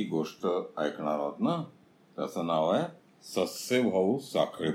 जी 0.00 0.04
गोष्ट 0.06 0.46
ऐकणार 0.78 1.18
आहोत 1.18 1.40
ना 1.40 1.64
त्याचं 2.16 2.46
नाव 2.46 2.70
आहे 2.70 2.84
सस्से 3.22 3.82
भाऊ 3.82 4.18
साखळे 4.18 4.70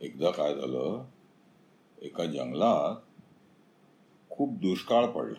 एकदा 0.00 0.30
काय 0.30 0.54
झालं 0.54 1.04
एका 2.02 2.24
जंगलात 2.24 2.96
खूप 4.30 4.52
दुष्काळ 4.52 5.06
पडला. 5.06 5.38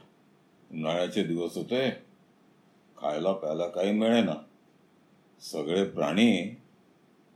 उन्हाळ्याचे 0.71 1.23
दिवस 1.23 1.57
होते 1.57 1.89
खायला 2.97 3.33
प्यायला 3.33 3.67
काही 3.67 3.91
मिळेना. 3.91 4.33
सगळे 5.41 5.83
प्राणी 5.83 6.57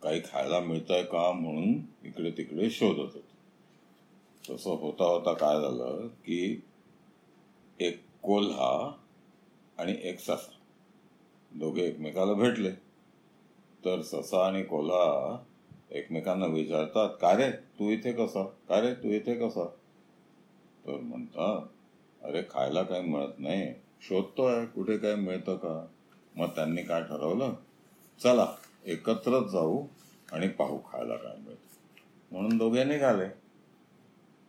काही 0.04 0.22
खायला 0.22 0.60
मिळतंय 0.60 1.04
का 1.04 1.32
म्हणून 1.32 1.74
इकडे 2.08 2.32
तिकडे 2.32 2.70
शोधत 2.70 3.16
होते. 3.16 3.36
तसं 4.50 4.70
होता 4.70 5.04
होता 5.04 5.34
काय 5.34 5.62
झालं 5.62 6.08
की 6.08 6.62
एक 7.80 8.04
कोल्हा 8.24 8.96
आणि 9.78 9.96
एक 10.02 10.20
ससा 10.20 10.52
दोघे 11.56 11.82
एकमेकाला 11.82 12.34
भेटले. 12.34 12.72
तर 13.86 14.02
ससा 14.02 14.48
आणि 14.48 14.64
कोल्हा 14.64 15.38
एकमेकांना 15.92 16.46
विचारतात 16.46 17.10
का 17.22 17.38
रे 17.38 17.52
तू 17.52 17.90
इथे 17.90 18.12
कसा? 18.12 18.44
का 18.44 18.82
रे 18.82 18.94
तू 18.94 19.08
इथे 19.08 19.36
कसा? 19.36 19.66
तर 20.86 20.92
म्हणतात 20.92 21.68
अरे 22.24 22.42
खायला 22.42 22.84
काही 22.84 23.02
मिळत 23.02 23.40
नाही. 23.40 23.74
शोधतोय 24.02 24.66
कुठे 24.66 24.98
काय 24.98 25.16
मिळतं 25.16 25.56
का? 25.56 25.88
मग 26.36 26.48
त्यांनी 26.48 26.84
काय 26.84 27.02
ठरवलं? 27.02 27.54
चला 28.24 28.56
एकत्रच 28.86 29.52
जाऊ 29.52 29.88
आणि 30.32 30.48
पाहू 30.48 30.78
खायला 30.78 31.16
काय 31.16 31.38
मिळत. 31.38 31.58
म्हणून 32.32 32.58
दोघे 32.58 32.84
निघाले. 32.84 33.30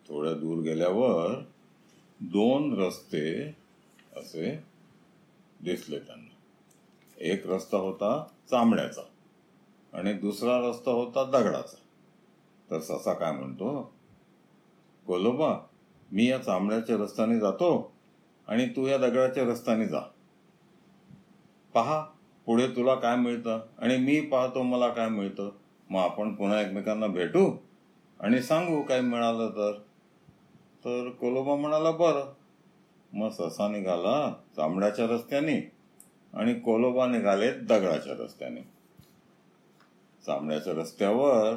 थोड्या 0.09 0.35
दूर 0.35 0.63
गेल्यावर 0.63 1.43
दोन 2.21 2.81
रस्ते 2.81 3.57
असे 4.17 4.65
दिसले 5.65 5.99
त्यांना. 5.99 6.26
एक 7.21 7.47
रस्ता 7.47 7.77
होता 7.79 8.27
चांबड्याचा 8.51 9.01
आणि 9.99 10.13
दुसरा 10.13 10.71
रस्ता 10.71 10.91
होता 10.91 11.25
दगडाचा. 11.25 11.77
तर 12.71 12.81
ससा 12.81 13.13
काय 13.13 13.33
म्हणतो? 13.33 13.95
कोलोबा 15.07 15.59
मी 16.13 16.27
या 16.27 16.39
चांबड्याच्या 16.39 16.97
रस्त्याने 16.97 17.39
जातो 17.39 17.93
आणि 18.49 18.67
तू 18.67 18.87
या 18.87 18.99
दगडाच्या 18.99 19.45
रस्त्याने 19.45 19.87
जा. 19.87 20.01
पहा 21.75 22.05
पुढे 22.47 22.69
तुला 22.69 22.95
काय 22.95 23.17
मिळतं 23.17 23.61
आणि 23.79 23.97
मी 23.97 24.21
पाहतो 24.21 24.63
मला 24.63 24.89
काय 24.89 25.09
मिळतं. 25.09 25.51
मग 25.91 26.01
आपण 26.01 26.35
पुन्हा 26.35 26.61
एकमेकांना 26.61 27.07
भेटू 27.07 27.57
आणि 28.21 28.43
सांगू 28.43 28.83
काय 28.83 29.01
मिळालं 29.01 29.51
तर. 29.51 29.73
तर 30.85 31.09
कोलोबा 31.09 31.55
म्हणाला 31.57 31.91
बरं. 31.91 32.33
मग 33.13 33.29
ससा 33.29 33.69
निघाला 33.69 34.33
चांबड्याच्या 34.57 35.07
रस्त्याने. 35.07 35.76
आणि 36.37 36.55
कोलोबा 36.55 37.07
निघाले 37.07 37.51
दगडाच्या 37.53 38.15
रस्त्याने. 38.15 38.61
चांबड्याच्या 40.27 40.73
रस्त्यावर 40.73 41.55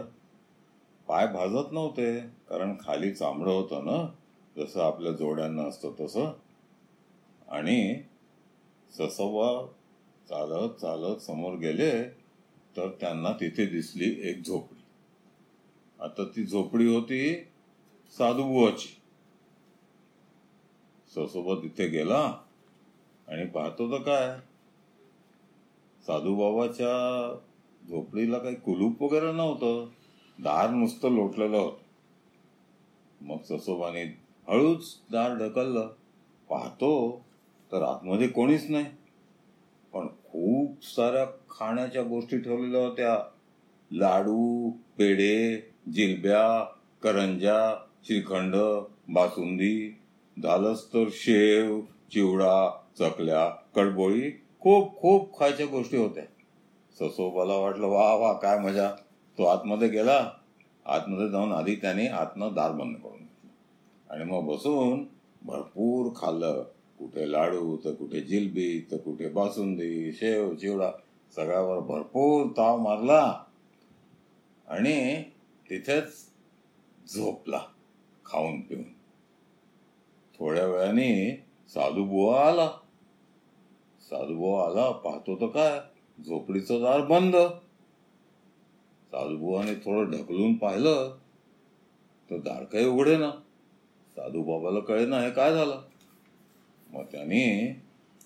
पाय 1.08 1.28
भाजत 1.28 1.72
नव्हते 1.72 2.20
कारण 2.20 2.74
खाली 2.82 3.14
चांबडं 3.14 3.52
होतं 3.52 3.86
ना 3.86 4.16
जसं 4.58 4.82
आपल्या 4.82 5.12
जोड्यांना 5.12 5.64
असतं 5.64 5.92
तसं. 6.00 6.34
आणि 7.48 8.04
ससवा 8.92 9.68
चालत 10.30 10.70
चालत 10.70 11.18
समोर 11.18 11.54
गेले 11.54 12.04
तर 12.78 12.90
त्यांना 13.02 13.32
तिथे 13.32 13.66
दिसली 13.66 14.30
एक 14.30 14.46
झोपडी. 14.48 14.84
आता 16.00 16.24
ती 16.24 16.44
झोपडी 16.46 16.96
होती 16.96 17.36
साधुबुवाची 18.18 18.96
ससोबा 21.08 21.64
तिथे 21.64 21.88
गेला 21.88 22.42
आणि 23.28 23.46
पाहतो 23.46 23.92
तर 23.92 24.02
काय 24.02 24.49
साधूबाबाच्या 26.08 27.36
झोपडीला 27.90 28.38
काही 28.38 28.56
कुलूप 28.56 29.04
वगैरे 29.04 29.32
नव्हतं. 29.32 29.86
दार 30.40 30.70
नुसतं 30.70 31.12
लोटलेलं 31.12 31.58
होतं. 31.58 31.78
मग 33.26 33.38
ससोबाने 33.38 34.04
हळूच 34.48 35.00
दार 35.12 35.36
ढकललं. 35.36 35.94
पाहतो 36.50 37.26
तर 37.72 37.82
आतमध्ये 37.82 38.28
कोणीच 38.28 38.70
नाही. 38.70 38.86
पण 39.94 40.08
खूप 40.08 40.86
साऱ्या 40.86 41.26
खाण्याच्या 41.26 42.04
गोष्टी 42.04 42.38
ठेवलेल्या 42.38 42.88
होत्या. 42.88 43.30
लाडू 43.92 44.70
पेढे 44.70 45.70
जिलब्या 45.94 46.64
करंजा 47.04 47.86
श्रीखंड 48.06 48.56
बासुंदी 49.14 50.00
झालंच 50.44 50.88
तर 50.88 51.04
शेव 51.12 51.82
चिवडा 51.82 52.82
चकल्या 53.00 53.50
कडबोळी 53.76 54.32
खूप 54.62 54.98
खूप 54.98 55.40
खायच्या 55.40 55.66
गोष्टी 55.66 55.98
होत्या. 55.98 56.24
ससोबाला 56.96 57.56
वाटलं 57.56 57.88
वा 57.88 58.16
वा 58.16 58.34
काय 58.34 58.60
मजा. 58.60 58.92
तो 59.38 59.44
आतमध्ये 59.44 59.88
गेला. 59.88 60.32
आतमध्ये 60.86 61.30
जाऊन 61.30 61.52
आधी 61.52 61.76
त्याने 61.76 62.08
आतनं 62.08 62.50
दार 62.56 62.72
बंद 62.72 62.96
करून 62.96 63.18
घेतलं. 63.18 63.50
आणि 64.14 64.24
मग 64.24 64.54
बसून 64.54 65.04
भरपूर 65.42 66.12
खाल्लं. 66.16 66.64
कुठे 67.00 67.32
लाडू 67.32 67.78
तर 67.78 67.94
कुठे 67.94 68.22
जिलबी 68.22 68.88
तर 68.92 68.98
कुठे 68.98 69.30
बासुंदी 69.30 70.12
शेव 70.12 70.56
चिवडा 70.56 70.92
सगळ्यावर 71.36 71.80
भरपूर 71.80 72.48
ताव 72.58 72.78
मारला. 72.78 73.44
आणि 74.68 75.24
तिथेच 75.70 76.26
झोपला 77.08 77.62
खाऊन 78.26 78.62
पिऊन. 78.62 78.84
थोड्या 80.40 80.66
वेळाने 80.66 81.46
साधूबुवा 81.70 82.48
आला. 82.48 82.79
साधूबुवा 84.10 84.66
आला 84.66 84.92
पाहतो 84.92 85.36
तर 85.36 85.48
काय? 85.48 85.80
झोपडीचं 86.24 86.82
दार 86.82 87.02
बंद. 87.02 87.36
साधूबुवाने 89.12 89.76
थोडं 89.76 90.12
ढकलून 90.12 90.54
पाहिलं 90.54 91.16
तर 92.30 92.38
दार 92.38 92.64
काही 92.64 92.86
उघडे 92.86 93.18
ना. 93.18 93.32
साधूबाबाला 94.16 94.80
कळे 94.80 95.06
ना 95.06 95.20
हे 95.22 95.32
काय 95.32 95.54
झालं? 95.54 95.82
मग 96.90 97.04
त्यांनी 97.04 97.76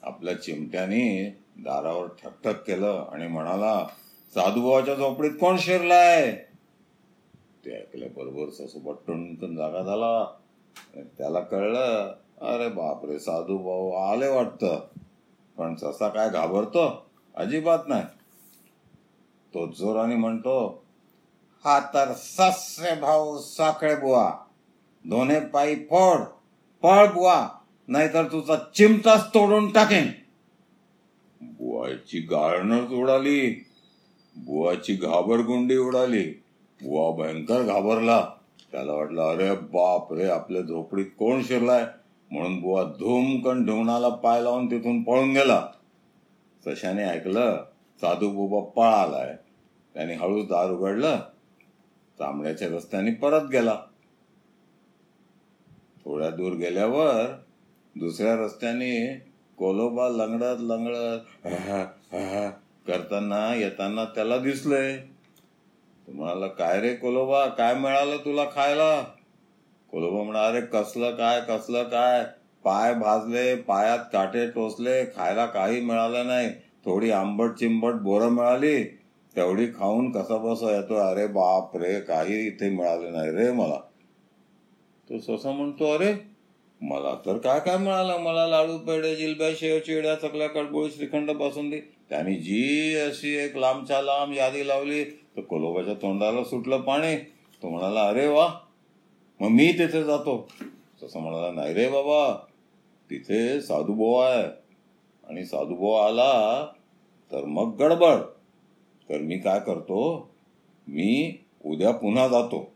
आपल्या 0.04 0.42
चिमट्याने 0.42 1.38
दारावर 1.58 2.08
ठकठक 2.08 2.64
केलं 2.68 3.06
आणि 3.12 3.28
म्हणाला 3.28 3.88
साधूबाबाच्या 4.36 4.96
झोपडीत 4.96 5.32
कोण 5.32 5.58
शिरलाय? 5.58 6.36
ते 7.66 7.76
ऐकल्याबरोबर 7.76 8.50
ससोबा 8.50 8.92
टणकन 9.08 9.56
जागा 9.56 9.82
झाला. 9.82 10.26
त्याला 11.18 11.40
कळलं 11.40 12.16
अरे 12.42 12.70
बापरे 12.70 13.20
साधू 13.20 13.58
भाऊ 13.58 13.92
आले 13.92 14.28
वाटतं. 14.28 14.88
पण 15.58 15.76
ससा 15.76 16.08
काय 16.08 16.30
घाबरतो? 16.30 17.06
अजिबात 17.36 17.80
नाही. 17.88 18.04
तो 19.54 19.68
जोराने 19.72 20.16
म्हणतो 20.16 20.84
हा 21.66 21.80
तर 21.80 22.14
ससरे 22.14 23.00
भाऊ 23.00 23.38
साखळे 23.38 23.96
बुवा. 23.96 24.34
दोन्ही 25.06 25.40
पायी 25.40 25.76
फोड 25.76 26.20
पळ 26.82 27.08
बुवा. 27.08 27.48
नाहीतर 27.88 28.24
तुझा 28.24 28.56
चिमटाच 28.76 29.28
तोडून 29.28 29.72
टाकेन. 29.72 30.08
बुवाची 31.42 32.20
गाळणच 32.20 32.92
उडाली. 32.92 33.66
बुवाची 34.38 34.96
घाबरगुंडी 34.96 35.78
उडाली. 35.78 36.24
बुवा 36.84 37.24
भयंकर 37.24 37.64
घाबरला. 37.64 38.30
त्याला 38.72 38.94
वाटलं 38.94 39.22
अरे 39.22 39.56
बाप 39.56 40.14
रे 40.14 40.28
आपल्या 40.28 40.62
झोपडीत 40.62 41.06
कोण 41.06 41.44
शिरलाय? 41.44 41.86
म्हणून 42.34 42.60
बुवा 42.62 42.84
धूमकन 43.00 43.66
ढुंगणाला 43.66 44.10
पाय 44.10 44.42
लावून 44.42 44.72
तिथून 44.72 45.02
पळून 45.04 45.32
गेला. 45.32 45.68
सशाने 46.66 47.04
ऐकलं 47.04 47.64
साधू 48.02 48.30
बुबा 48.30 48.60
पळालाय. 48.76 49.36
त्याने 49.96 50.14
हळूच 50.14 50.46
दार 50.46 50.72
उघडलं 50.72 51.18
चांबड्याच्या 52.20 52.68
रस्त्याने 52.68 53.12
परत 53.14 53.50
गेला. 53.52 53.76
थोड्या 56.06 56.30
दूर 56.30 56.54
गेल्यावर 56.54 57.26
दुसऱ्या 57.96 58.36
रस्त्याने 58.36 58.94
कोलोबा 59.58 60.08
लंगडत 60.10 60.62
लंगडत 60.62 61.46
करताना 62.88 63.54
येताना 63.56 64.06
त्याला 64.06 64.38
दिसलंय. 64.38 64.98
तुम्हाला 66.08 66.48
काय 66.48 66.80
रे 66.82 66.94
कोलोबा? 66.96 67.46
काय 67.48 67.74
मिळालं 67.76 68.18
तुला 68.18 68.44
खायला? 68.46 69.04
कोलोबा 69.94 70.24
म्हणा 70.24 70.46
अरे 70.48 70.62
कसलं 70.62 71.12
काय 71.16 71.40
कसलं 71.42 71.84
काय? 71.84 72.24
पाय 72.66 72.94
भाजले 72.94 73.56
पायात 73.56 74.00
काटे 74.14 74.46
टोचले 74.48 75.04
खायला 75.06 75.46
काही 75.46 75.82
मिळालं 75.82 76.28
नाही. 76.28 76.50
थोडी 76.86 77.12
आंबट 77.12 77.52
चिंबट 77.52 77.94
बोरं 77.94 78.30
मिळाली. 78.30 78.84
तेवढी 79.36 79.66
खाऊन 79.68 80.10
कसा 80.12 80.38
बसा 80.38 80.72
येतो 80.76 80.96
अरे 80.96 81.28
बाप 81.28 81.76
रे 81.78 82.00
काही 82.00 82.40
इथे 82.48 82.70
मिळाले 82.70 83.10
नाही 83.10 83.32
रे 83.32 83.52
मला. 83.52 83.78
तो 85.10 85.20
ससा 85.20 85.52
म्हणतो 85.52 85.92
अरे 85.94 86.14
मला 86.82 87.14
तर 87.26 87.38
काय 87.38 87.60
काय 87.60 87.78
मिळालं? 87.78 88.18
मला 88.18 88.48
लाडू 88.48 88.78
पेढे 88.78 89.16
जिलब्या 89.16 89.50
शेव 89.60 89.80
चिड्या 89.80 90.16
चकल्या 90.16 90.48
कडबोळी 90.48 90.92
श्रीखंड 90.92 91.32
बासुंदी 91.32 91.80
त्यांनी 92.10 92.36
जी 92.36 92.96
अशी 93.00 93.36
एक 93.36 93.58
लांबच्या 93.58 94.02
लांब 94.02 94.34
यादी 94.34 94.68
लावली 94.68 95.04
तर 95.04 95.42
कोलोबाच्या 95.42 95.94
तोंडाला 95.94 96.44
सुटलं 96.44 96.82
पाणी. 96.82 97.16
तो 97.18 97.70
म्हणाला 97.70 98.08
अरे 98.08 98.28
वा 98.28 98.48
मग 99.44 99.50
मी 99.50 99.72
तिथे 99.72 100.04
जातो. 100.04 100.50
तसं 101.04 101.20
म्हणाला 101.20 101.52
नाही 101.52 101.74
रे 101.74 101.90
बाबा. 101.90 102.46
तिथे 103.10 103.62
साधूभाऊ 103.62 104.16
आहे. 104.16 104.44
आणि 105.30 105.46
साधूभाऊ 105.46 105.92
आला 105.92 106.66
तर 107.32 107.46
मग 107.46 107.76
गडबड. 107.76 108.16
तर 109.10 109.18
मी 109.18 109.38
काय 109.38 109.60
करतो? 109.60 110.30
मी 110.88 111.38
उद्या 111.66 111.92
पुन्हा 111.92 112.28
जातो. 112.28 112.72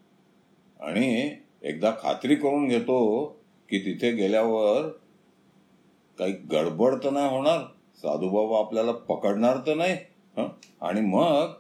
आणि 0.80 1.36
एकदा 1.64 1.92
खात्री 2.02 2.36
करून 2.36 2.68
घेतो 2.68 3.26
की 3.70 3.80
तिथे 3.80 4.12
गेल्यावर 4.12 4.88
काही 6.20 6.32
गडबड 6.32 7.04
तर 7.04 7.10
नाही 7.10 7.30
होणार. 7.30 7.60
साधूबाबा 7.96 8.60
आपल्याला 8.60 8.92
पकडणार 8.92 9.58
तर 9.68 9.76
नाही. 9.76 9.98
आणि 10.82 11.02
मग 11.02 11.54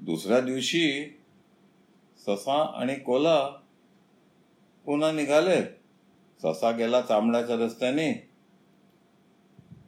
दुसऱ्या 0.00 0.40
दिवशी 0.40 1.16
ससा 2.26 2.72
आणि 2.74 2.94
कोला 2.94 3.50
पुन्हा 4.86 5.12
निघाले. 5.12 5.60
ससा 6.42 6.70
गेला 6.70 7.00
चामड्याच्या 7.00 7.56
रस्त्याने 7.56 8.28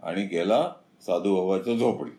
आणि 0.02 0.24
गेला 0.26 0.72
साधूबाबाच्या 1.06 1.74
झोपडी. 1.74 2.10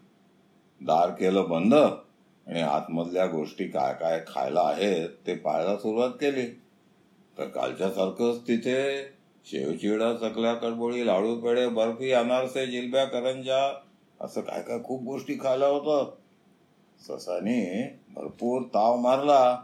दार 0.81 1.09
केलं 1.09 1.49
बंद 1.49 1.73
आणि 1.73 2.61
आतमधल्या 2.61 3.25
गोष्टी 3.27 3.67
काय 3.67 3.93
काय 3.93 4.21
खायला 4.27 4.61
आहेत 4.61 5.09
ते 5.27 5.35
पाहायला 5.35 5.77
सुरुवात 5.77 6.09
केली. 6.09 6.45
तर 7.37 7.47
कालच्या 7.47 7.89
सारखंच 7.89 8.47
तिथे 8.47 9.03
शेवचिडा 9.45 10.13
चकल्या 10.13 10.53
कडबोळी 10.53 11.07
लाडू 11.07 11.35
पेढे 11.41 11.67
बर्फी 11.67 12.11
अनारसे 12.11 12.65
जिलब्या 12.67 13.05
करंजा 13.05 13.81
असं 14.21 14.41
काय 14.41 14.61
काय 14.61 14.79
खूप 14.83 15.03
गोष्टी 15.03 15.33
खायला 15.33 15.67
होतं. 15.67 16.11
ससाने 16.99 17.59
भरपूर 18.15 18.61
ताव 18.61 18.95
मारला 18.95 19.63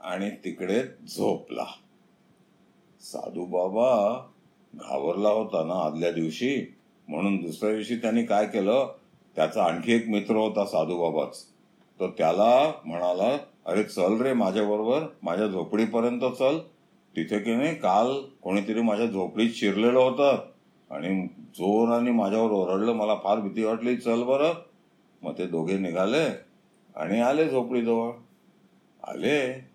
आणि 0.00 0.30
तिकडे 0.30 0.82
झोपला. 1.08 1.64
साधू 3.02 3.44
बाबा 3.44 4.18
घाबरला 4.74 5.28
होता 5.28 5.64
ना 5.64 5.74
आदल्या 5.74 6.12
दिवशी? 6.12 6.74
म्हणून 7.08 7.36
दुसऱ्या 7.36 7.72
दिवशी 7.72 7.96
त्यांनी 7.96 8.24
काय 8.24 8.46
केलं? 8.46 8.92
त्याचा 9.36 9.64
आणखी 9.64 9.92
एक 9.92 10.08
मित्र 10.08 10.36
होता 10.36 10.64
साधू 10.64 10.98
बाबाच. 10.98 11.44
तर 12.00 12.08
त्याला 12.18 12.72
म्हणाला 12.84 13.36
अरे 13.66 13.82
चल 13.82 14.20
रे 14.20 14.32
माझ्याबरोबर 14.32 15.02
माझ्या 15.22 15.46
झोपडीपर्यंत 15.46 16.20
चल. 16.20 16.58
तिथे 17.16 17.38
की 17.38 17.54
नाही 17.54 17.74
काल 17.74 18.12
कोणीतरी 18.42 18.80
माझ्या 18.80 19.06
झोपडीत 19.06 19.50
शिरलेलं 19.54 19.98
होतं 19.98 20.36
आणि 20.90 21.26
जोराने 21.54 22.10
माझ्यावर 22.10 22.50
ओरडलं. 22.50 22.92
मला 22.92 23.14
फार 23.14 23.40
भीती 23.40 23.64
वाटली. 23.64 23.96
चल 23.96 24.22
बरं. 24.22 24.52
मग 25.22 25.32
ते 25.38 25.46
दोघे 25.46 25.78
निघाले 25.78 26.24
आणि 26.96 27.20
आले 27.20 27.48
झोपडीजवळ. 27.48 28.10
आले 29.02 29.68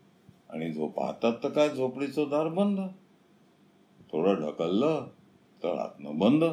आणि 0.49 0.71
झोप 0.71 0.93
पाहतात 0.99 1.33
तर 1.43 1.49
काय 1.49 1.69
झोपडीचं 1.69 2.23
दार 2.23 2.47
बंद. 2.47 2.79
थोडं 4.17 4.33
ढकललं 4.33 5.07
तर 5.63 5.77
आतनं 5.79 6.17
बंद. 6.17 6.43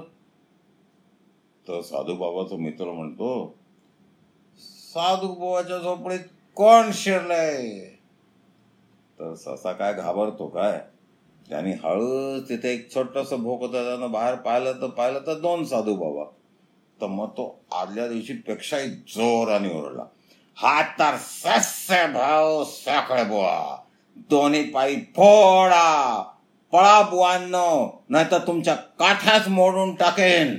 तर 1.68 1.80
साधू 1.80 2.14
बाबाचा 2.14 2.56
मित्र 2.56 2.84
म्हणतो 2.84 3.56
साधू 4.58 5.28
बाबाच्या 5.28 5.78
झोपडीत 5.78 6.20
कोण 6.54 6.90
शिरलंय? 6.92 7.80
तर 9.18 9.34
ससा 9.34 9.72
काय 9.72 9.94
घाबरतो 9.94 10.46
काय? 10.46 10.78
त्यांनी 11.48 11.72
हळूच 11.72 12.48
तिथे 12.48 12.74
एक 12.74 12.94
छोटस 12.94 13.32
भोक 13.32 13.60
होतं 13.60 13.72
त्यानं 13.72 14.12
बाहेर 14.12 14.34
पाहिलं 14.34 14.72
तर 14.72 14.86
पाहिलं 14.86 15.18
तर 15.18 15.34
दोन 15.34 15.64
साधू 15.64 15.94
बाबा. 15.94 16.24
तर 17.00 17.06
मग 17.06 17.28
तो 17.28 17.64
आदल्या 17.72 18.08
दिवशी 18.08 18.32
पेक्षाही 18.32 18.88
जोराने 18.88 19.80
ओरडला 19.80 20.04
हा 20.56 20.82
तर 20.82 21.16
सस्य 21.16 22.06
भाऊ 22.06 22.64
साखळे 22.64 23.24
बुवा 23.24 23.84
दोन्ही 24.16 24.70
पायी 24.70 24.96
फोडा 24.96 26.33
पळा 26.74 27.02
बुवांनो 27.02 28.02
नाही 28.08 28.26
तर 28.30 28.38
तुमच्या 28.46 28.74
काठ्याच 28.74 29.48
मोडून 29.48 29.94
टाकेन. 29.94 30.54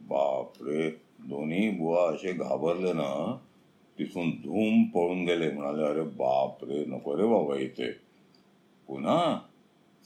बापरे 0.00 0.90
दोन्ही 1.18 1.70
बुवा 1.70 2.02
असे 2.10 2.32
घाबरले 2.32 2.92
ना 2.92 3.38
तिथून 3.98 4.30
धूम 4.30 4.82
पळून 4.84 5.24
गेले 5.24 5.50
म्हणाले 5.50 5.84
अरे 5.84 6.02
बापरे 6.02 6.84
नको 6.84 7.16
रे 7.16 7.26
बाबा 7.26 7.56
इथे. 7.56 7.90
पुन्हा 8.88 9.38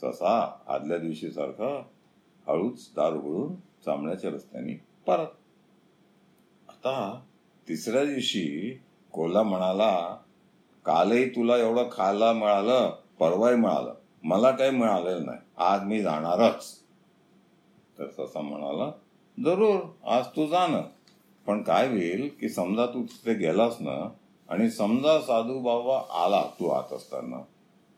ससा 0.03 0.63
आदल्या 0.69 0.99
दिवशी 0.99 1.31
सारखा 1.31 1.83
हळूच 2.49 2.91
दार 2.97 3.13
उघडून 3.13 3.55
चांबण्याच्या 3.85 4.31
रस्त्याने 4.31 4.81
परत. 5.07 5.29
आता 6.69 7.21
तिसऱ्या 7.69 8.05
दिवशी 8.05 8.81
कोल्हा 9.13 9.43
म्हणाला 9.43 10.17
कालही 10.85 11.29
तुला 11.29 11.57
एवढं 11.57 11.89
खायला 11.93 12.33
मिळालं 12.33 12.97
परवाही 13.19 13.57
मिळालं. 13.57 13.95
मला 14.25 14.51
काही 14.51 14.71
मिळालेलं 14.71 15.27
नाही. 15.27 15.39
आज 15.57 15.83
मी 15.83 16.03
जाणारच. 16.03 16.83
तर 17.99 18.11
ससा 18.11 18.41
म्हणाला 18.41 18.91
जरूर 19.45 19.81
आज 20.05 20.27
तू 20.27 20.47
जाणं 20.47 20.83
पण 21.47 21.63
काय 21.63 21.89
होईल 21.89 22.31
की 22.41 22.49
समजा 22.49 22.87
तू 22.87 23.03
तिथे 23.03 23.35
गेलास 23.35 23.77
ना 23.81 24.13
आणि 24.49 24.71
समजा 24.71 25.21
साधू 25.21 25.59
बाबा 25.59 26.25
आला 26.25 26.43
तू 26.61 26.69
आत 26.69 26.93
असताना 26.93 27.41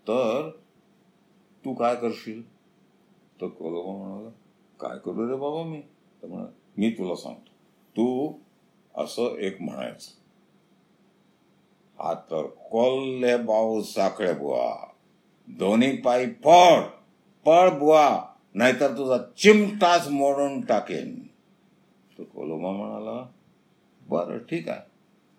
तर 0.09 0.51
तू 1.65 1.75
काय 1.75 1.97
करशील? 1.97 2.55
तर 3.41 3.47
कोलोबा 3.47 3.93
म्हणाला 3.93 4.29
काय 4.81 4.99
करू 4.99 5.29
रे 5.29 5.37
बाबा 5.37 5.63
मी? 5.63 5.81
तर 6.23 6.27
म्हणा 6.27 6.47
मी 6.77 6.91
तुला 6.91 7.15
सांगतो. 7.15 7.51
तू 7.97 8.33
असं 8.95 9.37
एक 9.37 9.63
म्हणायचं. 9.63 10.11
आता 12.03 12.21
तर 12.31 12.47
कोल्हे 12.47 13.37
भाऊ 13.37 13.83
साखळे 13.83 14.35
बुवा. 14.35 14.94
दोन्ही 15.49 15.97
पायी 15.97 16.27
पळ 16.27 16.81
पळ 17.45 17.79
बुवा 17.79 18.25
नाहीतर 18.55 18.93
तुझा 18.93 19.19
चिमटाच 19.37 20.09
मोडून 20.09 20.61
टाकेन. 20.61 21.23
तो 22.19 22.25
कोलोबा 22.25 22.71
म्हणाला 22.71 23.29
बरं 24.09 24.39
ठीक 24.39 24.69
आहे. 24.69 24.81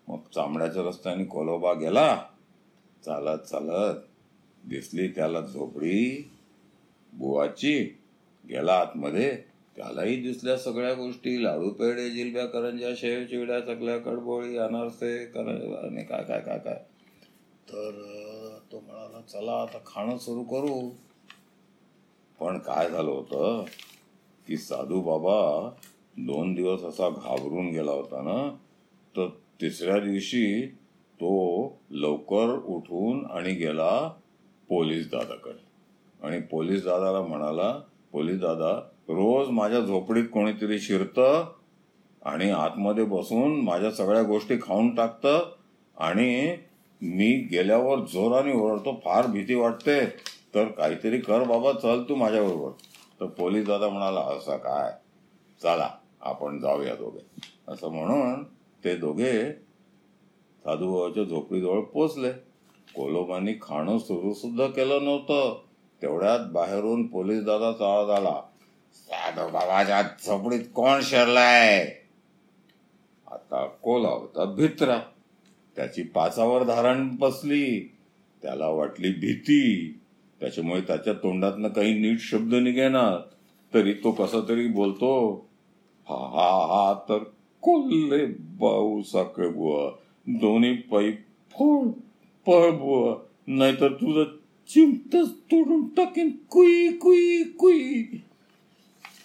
मग 0.08 0.18
चांबड्याच्या 0.34 0.82
रस्त्याने 0.82 1.24
कोलोबा 1.24 1.72
गेला. 1.72 2.24
चालत 3.04 3.38
चालत 3.38 3.94
दिसली 4.64 5.08
त्याला 5.08 5.40
झोपडी. 5.40 6.30
बुवाची 7.12 7.98
गेला 8.48 8.72
आतमध्ये. 8.72 9.36
त्यालाही 9.76 10.16
दिसल्या 10.16 10.56
सगळ्या 10.56 10.94
गोष्टी. 10.94 11.44
लाडू 11.44 11.70
पेढे 11.70 12.10
जिलब्या 12.10 12.46
करंजा 12.46 12.94
शेव 12.96 13.24
चिवड्या 13.24 13.60
चकल्या 13.60 13.98
कडबोळी 13.98 14.56
अनारसे 14.56 15.26
करंजा 15.26 15.86
आणि 15.86 16.04
काय 16.04 16.22
काय 16.22 16.40
काय 16.40 16.58
काय. 16.58 16.82
तर 17.68 17.90
तो 18.72 18.80
म्हणाला 18.80 19.20
चला 19.20 19.52
आता 19.52 19.78
खाणं 19.86 20.18
सुरू 20.18 20.42
करू. 20.42 20.88
पण 22.40 22.58
काय 22.58 22.90
झालं 22.90 23.10
होतं? 23.10 23.64
की 24.46 24.56
साधू 24.56 25.00
बाबा 25.00 25.70
दोन 26.16 26.54
दिवस 26.54 26.82
असा 26.82 27.08
घाबरून 27.08 27.66
गेला 27.66 27.92
होता 27.92 28.22
ना 28.22 28.56
तर 29.16 29.26
तिसऱ्या 29.60 29.98
दिवशी 30.00 30.66
तो 31.20 31.30
लवकर 31.90 32.58
उठून 32.64 33.26
आणि 33.26 33.54
गेला 33.54 34.08
पोलीस 34.68 35.10
दादाकडे. 35.10 35.66
आणि 36.26 36.40
पोलीस 36.40 36.84
दादाला 36.84 37.20
म्हणाला 37.20 37.80
पोलीस 38.12 38.40
दादा 38.40 38.72
रोज 39.08 39.48
माझ्या 39.48 39.80
झोपडीत 39.80 40.24
कोणीतरी 40.24 40.78
शिरतं 40.78 41.52
आणि 42.24 42.50
आतमध्ये 42.50 43.04
बसून 43.04 43.60
माझ्या 43.60 43.90
सगळ्या 43.90 44.22
गोष्टी 44.22 44.56
खाऊन 44.62 44.94
टाकतं 44.94 45.52
आणि 45.96 46.56
मी 47.02 47.48
गेल्यावर 47.50 47.98
जोराने 47.98 48.52
ओरडतो 48.52 49.00
फार 49.04 49.26
भीती 49.26 49.54
वाटते. 49.54 50.06
तर 50.54 50.64
काहीतरी 50.64 51.18
कर 51.18 51.44
बाबा 51.44 51.72
चल 51.72 52.02
तू 52.08 52.14
माझ्याबरोबर. 52.14 52.70
तर 53.20 53.26
पोलीस 53.26 53.66
दादा 53.66 53.88
म्हणाला 53.88 54.20
असं 54.20 54.56
काय? 54.56 54.92
चला 55.62 55.90
आपण 56.20 56.58
जाऊया 56.58 56.94
दोघे. 56.94 57.40
असं 57.68 57.88
म्हणून 57.88 58.44
ते 58.84 58.96
दोघे 58.96 59.52
साधूबाबाच्या 60.64 61.24
झोपडीजवळ 61.24 61.80
पोचले. 61.80 62.32
कोलोबांनी 62.94 63.52
खाणं 63.62 63.98
सुरू 63.98 64.34
सुद्धा 64.34 64.66
केलं 64.66 65.04
नव्हतं. 65.04 65.62
तेवढ्यात 66.02 66.40
बाहेरून 66.52 67.06
पोलीस 67.06 67.44
दादाचा 67.44 67.92
आवाज 67.92 68.10
आला 68.10 68.42
साधू 68.94 69.48
बाबाच्या 69.48 70.02
झोपडीत 70.02 70.60
कोण 70.74 71.00
शिरलाय? 71.02 71.96
आता 73.30 73.66
कोला 73.66 74.08
होता 74.08 74.44
भित्रा. 74.44 75.00
त्याची 75.76 76.02
पाचावर 76.02 76.62
धारण 76.62 77.16
बसली. 77.16 77.92
त्याला 78.42 78.68
वाटली 78.68 79.12
भीती. 79.12 79.98
त्याच्यामुळे 80.40 80.80
त्याच्या 80.80 81.12
तोंडातनं 81.12 81.68
काही 81.68 82.00
नीट 82.00 82.20
शब्द 82.20 82.54
निघेणार 82.54 83.18
तरी 83.74 83.92
तो 83.92 84.10
कसा 84.10 84.40
तरी 84.48 84.66
बोलतो 84.68 85.32
हा 86.08 86.14
हा 86.14 86.66
हा 86.66 86.94
तर 87.08 87.18
कोल्हे 87.60 88.26
बाऊ 88.40 89.02
साखळे 89.02 89.48
बुवा 89.48 89.90
दोन्ही 90.26 90.76
पायी 90.76 91.12
फोड 91.50 91.88
पळ 92.46 92.70
बुवा 92.70 93.14
नाहीतर 93.46 93.92
तुझं 93.92 94.24
चिमटच 94.68 95.30
तोडून 95.30 95.86
टाकेन 95.88 96.30
कुई 96.50 96.88
कुई 96.88 97.42
कुई. 97.42 98.02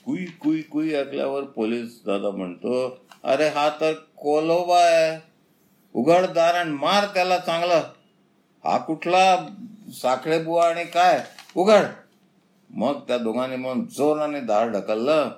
कुई 0.05 0.25
कुई 0.25 0.61
कुई 0.61 0.93
ऐकल्यावर 0.93 1.43
पोलीस 1.43 2.01
दादा 2.05 2.29
म्हणतो 2.29 2.97
अरे 3.23 3.47
हा 3.47 3.69
तर 3.69 3.93
कोलोबा 3.93 4.79
आहे. 4.79 5.30
उघड 5.93 6.25
दार 6.25 6.55
आणि 6.55 6.71
मार 6.71 7.05
त्याला 7.05 7.37
चांगलं. 7.37 7.81
हा 8.63 8.77
कुठला 8.77 9.47
साखळे 9.93 10.43
बुवा 10.43 10.67
आणि 10.67 10.83
काय? 10.83 11.23
उघड. 11.55 11.81
मग 12.69 12.99
त्या 13.07 13.17
दोघांनी 13.17 13.55
म्हणून 13.55 13.85
जोराने 13.85 14.39
दार 14.41 14.69
ढकललं. 14.69 15.29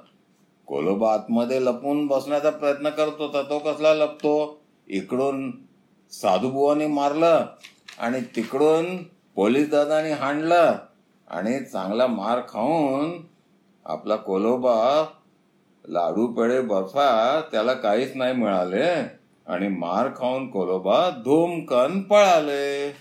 कोलोबा 0.68 1.14
आतमध्ये 1.14 1.66
लपून 1.66 2.08
बसण्याचा 2.08 2.50
प्रयत्न 2.50 2.90
करत 2.90 3.12
होता 3.20 3.42
तो 3.42 3.60
कसला 3.60 3.94
लपतो? 3.94 4.62
इकडून 4.88 5.52
साधूबुवानी 6.12 6.88
मारलं 6.88 7.46
आणि 8.00 8.22
तिकडून 8.36 9.04
पोलीस 9.36 9.70
दादानी 9.70 10.12
हाणलं 10.12 10.76
आणि 11.28 11.60
चांगला 11.60 12.08
मार 12.08 12.40
खाऊन 12.40 13.22
आपला 13.86 14.16
कोलोबा 14.16 15.06
लाडू 15.90 16.28
पेढे 16.28 16.62
बर्फा 16.62 17.42
त्याला 17.52 17.74
काहीच 17.74 18.12
नाही 18.16 18.34
मिळाले. 18.34 19.23
आणि 19.48 19.68
मार 19.68 20.08
खाऊन 20.08 20.50
कोलोबा 20.50 21.10
धूमकन 21.10 22.02
पळाले. 22.02 22.92